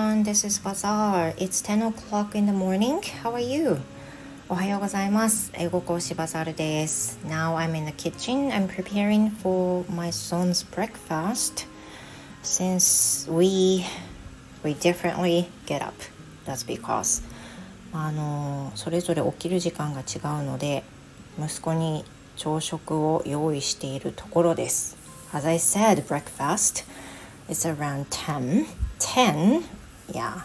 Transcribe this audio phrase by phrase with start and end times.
[0.00, 1.34] everyone, this is Bazaar.
[1.36, 3.02] It's 10 o'clock in the morning.
[3.22, 3.80] How are you?
[4.48, 5.52] おはようございます。
[5.54, 7.18] 英語講師バザールです。
[7.26, 8.50] Now I'm in the kitchen.
[8.50, 11.66] I'm preparing for my son's breakfast
[12.42, 13.84] since we
[14.64, 15.92] we differently get up.
[16.46, 17.22] That's because
[17.92, 20.82] あのそれぞれ起きる時間が違うので
[21.38, 22.06] 息子に
[22.36, 24.96] 朝食を用意しているところです。
[25.34, 26.86] As I said, breakfast
[27.50, 28.64] is around 10.
[28.98, 29.79] 10?
[30.12, 30.42] Yeah.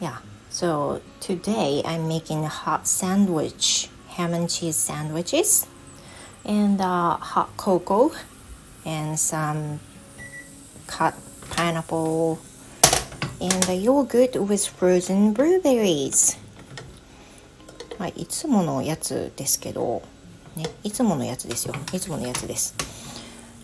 [0.00, 0.18] Yeah.
[0.50, 5.66] So today I'm making a hot sandwich, ham and cheese sandwiches,
[6.44, 8.12] and uh, hot cocoa,
[8.84, 9.80] and some
[10.86, 11.14] cut
[11.50, 12.38] pineapple,
[13.40, 16.38] and a yogurt with frozen blueberries.
[17.98, 20.02] まあ、いつものやつですけど、
[20.54, 21.74] ね、いつものやつですよ。
[21.94, 22.74] いつものやつです。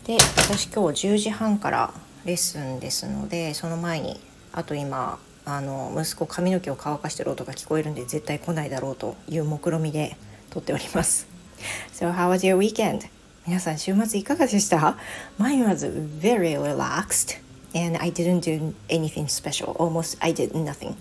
[0.07, 1.93] で、私今日10時半から
[2.25, 4.21] レッスンですのでその前に
[4.53, 10.17] あと今あの息子髪の毛を乾かしてる音が聞こえるんで絶対来ないだろうという目論みで
[10.51, 11.27] 撮っております。
[11.93, 13.09] So how was your weekend?
[13.47, 14.97] 皆さん週末いかがでした
[15.39, 17.41] ?Mine was very relaxed
[17.75, 19.73] and I didn't do anything special.
[19.77, 20.95] Almost I did nothing.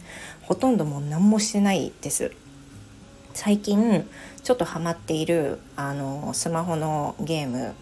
[0.43, 2.31] ほとんどもう何もしてないです。
[3.33, 4.07] 最近
[4.43, 7.73] ちょっとハマっているあのスマホのゲーム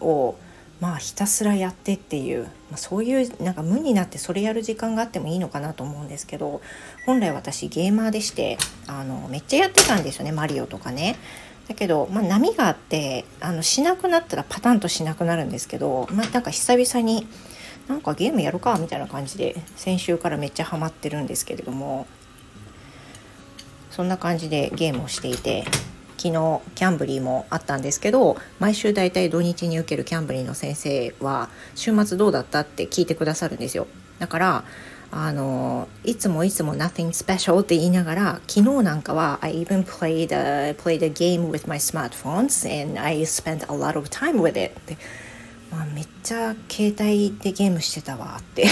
[0.00, 0.36] を
[0.80, 6.60] まあひたすらやってっていう、まあ、そういうなんか無になってそれやる時間があってもいいのかなと思うんですけど
[7.06, 11.16] 本来私ゲーマーでしてあのめっちゃやってたんですよねマリオとかね。
[11.68, 17.26] だけど、まあ、波があってあのしなくなったらパタンとしなくなるんですけど、まあ、なんか久々に
[17.88, 22.06] なんかゲームやるかみたいな感じで先週からめっちゃハマってるんですけれども
[23.90, 25.64] そんな感じでゲームをしていて
[26.16, 33.86] 昨日キャンブリーもあったんですけど毎週だいたい土日に受けるキャンブリーの先生は週末どうだったって聞いてくださるんですよ。
[34.18, 34.64] だから
[35.12, 43.22] あのいつもいつも nothing special って言いながら昨日なんかは I even played a, played a game with my smartphones and I
[43.22, 44.96] spent a lot of time with it って。
[45.70, 48.66] まあ、めっちゃ携帯でゲームしてたわってい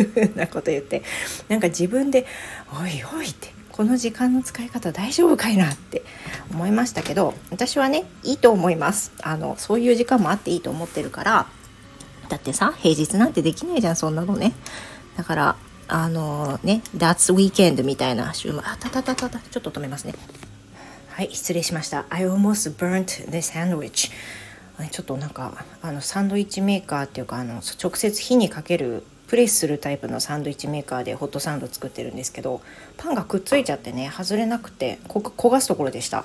[0.00, 1.02] うふうなこと言って。
[1.48, 2.26] なんか自分で
[2.72, 3.59] 「おいおい」って。
[3.72, 6.02] この時間の使い方大丈夫かいなって
[6.50, 9.12] 思いましたけど私はねいいと思います。
[9.22, 11.46] あのそういう時間もあっていいと思ってるから
[12.28, 14.52] だってさ平日なんてできないじゃんそんなのね。
[15.16, 15.56] だから
[15.88, 18.60] あのね That's weekend みたいな週末。
[18.60, 20.14] あたたたたたちょっと止めますね。
[21.08, 22.06] はい失礼しました。
[22.10, 24.10] I almost burnt the sandwich
[24.90, 32.60] ちょっとなんかあのサンドイッチメーカーっていうかあの直接火にかけるプレスするタイプのサンドイッチメーカーでホットサンド作ってるんですけど
[32.96, 36.24] パンがくっついちゃってね外れなくて焦がすところでした。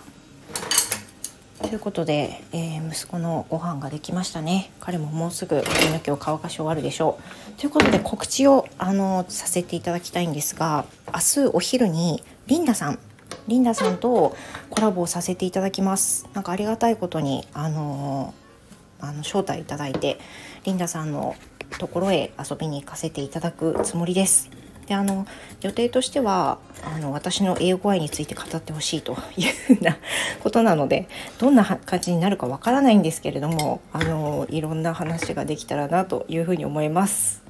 [1.62, 4.72] ということで、えー、息子のご飯ができましたね。
[4.80, 7.20] 彼ももうすぐ髪の毛を乾かし終わるでしょ
[7.58, 7.60] う。
[7.60, 12.98] ということで告知をあのさせていただきたいんですが明日お昼にリンダさん。
[13.48, 14.36] リンダさんと
[14.72, 16.28] コラボをさせていただきます。
[16.34, 18.34] なんかありがたいことにあの
[19.00, 20.18] あの招待いただいて
[20.64, 21.36] リンダさんの
[21.78, 24.50] ところへ遊びに行かせていただくつもりです。
[24.88, 25.26] であの
[25.62, 29.98] 予定としてはあの私の英語愛について語ってほしいというふうな
[30.42, 31.08] ことなので
[31.40, 37.44] どんな感じになるかわからないんですけれどもあのいろんな話ができたらなというふうに思います。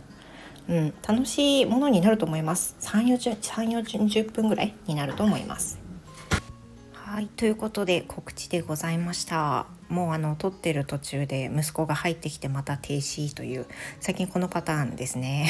[0.67, 2.75] うん、楽しいものになると思います。
[2.81, 5.84] 3、40分ぐらいになると思います。
[7.15, 9.67] はい、ということで告知でございました。
[9.87, 13.67] もうあの撮ってる途中で息子が入ってきてまた停止という
[14.01, 15.49] 最近このパターンですね。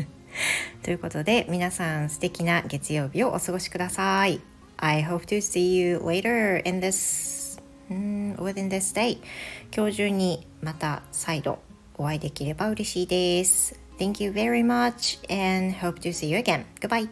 [0.82, 4.40] ということで皆さん素敵な月曜日をお過ごしください。
[4.78, 7.60] I hope to see you later in this、
[7.90, 9.18] within this day.
[9.76, 11.58] 今日中にまた再度
[11.98, 13.78] お会いできれば嬉しいです。
[13.98, 16.64] Thank you very much and hope to see you again.
[16.80, 17.10] Goodbye.